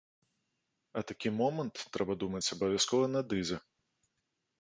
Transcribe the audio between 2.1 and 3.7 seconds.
думаць, абавязкова надыдзе.